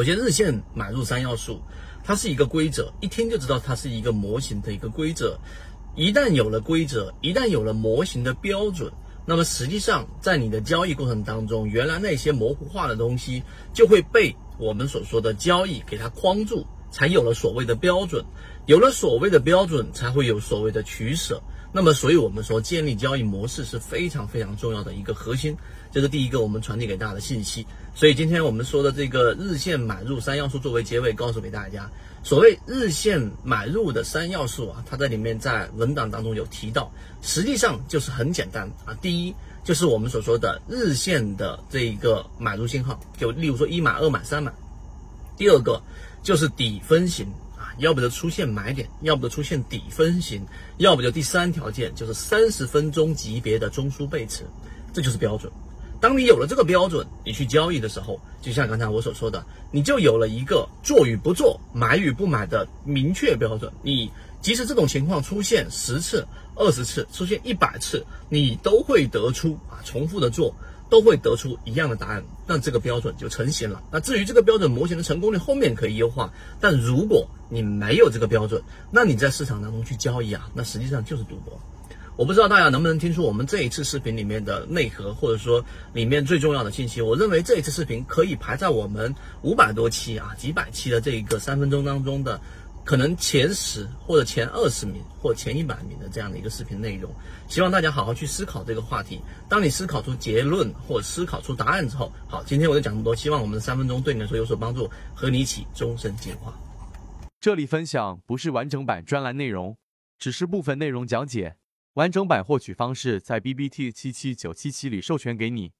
[0.00, 1.60] 首先，日线买入三要素，
[2.02, 5.38] 它是一个规则，一听就知道它是一个模型的一个规则。
[5.94, 8.90] 一旦有了规则，一旦有了模型的标准，
[9.26, 13.42] 那么实际上在你的交易过程当中，原来那些模糊化的东西
[13.74, 18.24] 就会被我们所说的交易给它框住，才有了所谓的标准。
[18.64, 21.42] 有了所谓的标准，才会有所谓的取舍。
[21.72, 25.56] 那么，所以我们说建立交易模式是非常非常重要的一个核心，
[25.92, 27.64] 这是第一个我们传递给大家的信息。
[27.94, 31.88] 所以今天我们说的这个日线买入三要素作为结尾，告诉给大家，
[32.24, 36.90] 所谓日线买入的三要素啊，它在里面在文档当中有提到，
[37.22, 38.92] 实际上就是很简单啊。
[39.00, 44.52] 第一就是我们所说的日线的这一个买入信号，就例如说一买、二买、三买。
[45.36, 45.80] 第二个
[46.20, 47.26] 就是底分型。
[47.80, 54.44] 要不就出现买点，要不就出现底分型，要不就第三条件就是三十分钟级别的中枢背驰，
[54.92, 55.50] 这就是标准。
[56.00, 63.70] 当你有了这个标准，你去交易的时候，就像刚才我所说的，你就有了一个做与不做、买与不买的明确标准。
[63.82, 70.54] 你即使这种情况出现十次、二十次，出现一百次，你都会得出啊，重复的做。
[70.90, 73.82] 都会得出一样的答案，那这个标准就成型了。
[73.90, 76.30] 那至于这个标准模型的成功率，后面可以优化。
[76.60, 81.58] 但如果你没有这个标准，那你在市场当中去交易啊，那实际上就是赌博。
[82.16, 87.00] 我不知道大家能不能听出我们这一次视频里面的内核，或者说里面最重要的信息。
[87.00, 92.40] 我认为这一次视频可以排在我们五百多期啊、几百期的这一个三分钟当中的。
[92.84, 97.14] 可能前十或者前二十名或前一百名的这样的一个视频内容，
[97.48, 99.20] 希望大家好好去思考这个话题。
[99.48, 106.52] 当你思考出结论或思考出答案之后，好，今天我就讲这么多，希望我们的三分钟对你来说有所帮助，和你一起终身进化。
[107.38, 109.76] 这里分享不是完整版专栏内容，
[110.18, 111.56] 只是部分内容讲解，
[111.94, 115.72] 完整版获取方式在 B B T 七七九七七里授权给你。